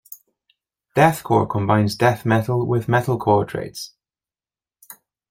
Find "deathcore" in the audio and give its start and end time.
0.95-1.47